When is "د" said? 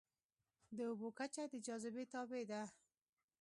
0.77-0.79, 1.51-1.53